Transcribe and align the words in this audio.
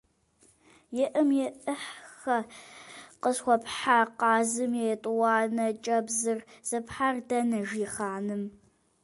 -ЕӀым-еӀыххэ, 1.05 2.37
къысхуэпхьа 3.21 3.99
къазым 4.19 4.71
и 4.81 4.83
етӀуанэ 4.93 5.67
кӀэбдзыр 5.83 6.39
здэпхьар 6.67 7.15
дэнэ?– 7.27 7.59
жи 7.69 7.85
хъаным. 7.93 8.43